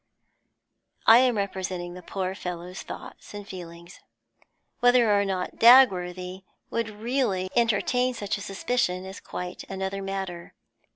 I 1.05 1.19
am 1.19 1.37
representing 1.37 1.93
the 1.93 2.01
poor 2.01 2.33
fellow's 2.33 2.81
thoughts 2.81 3.35
and 3.35 3.47
feelings. 3.47 3.99
Whether 4.79 5.11
or 5.15 5.23
not 5.25 5.57
Dagworthy 5.57 6.41
would 6.71 6.89
really 6.89 7.51
entertain 7.55 8.15
such 8.15 8.35
a 8.39 8.41
suspicion 8.41 9.05
is 9.05 9.19
quite 9.19 9.63
another 9.69 10.01
matter. 10.01 10.55